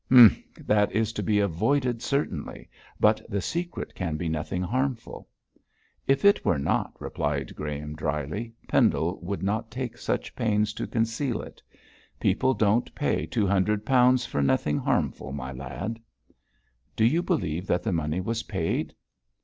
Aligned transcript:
'Humph! 0.09 0.41
that 0.55 0.91
is 0.93 1.13
to 1.13 1.21
be 1.21 1.37
avoided 1.37 2.01
certainly. 2.01 2.67
But 2.99 3.21
the 3.29 3.39
secret 3.39 3.93
can 3.93 4.17
be 4.17 4.27
nothing 4.29 4.63
harmful.' 4.63 5.29
'If 6.07 6.25
it 6.25 6.43
were 6.43 6.57
not,' 6.57 6.95
replied 6.99 7.55
Graham, 7.55 7.95
drily, 7.95 8.51
'Pendle 8.67 9.19
would 9.21 9.43
not 9.43 9.69
take 9.69 9.99
such 9.99 10.35
pains 10.35 10.73
to 10.73 10.87
conceal 10.87 11.43
it. 11.43 11.61
People 12.19 12.55
don't 12.55 12.95
pay 12.95 13.27
two 13.27 13.45
hundred 13.45 13.85
pounds 13.85 14.25
for 14.25 14.41
nothing 14.41 14.79
harmful, 14.79 15.33
my 15.33 15.51
lad.' 15.51 15.99
'Do 16.95 17.05
you 17.05 17.21
believe 17.21 17.67
that 17.67 17.83
the 17.83 17.93
money 17.93 18.21
was 18.21 18.41
paid?' 18.41 18.95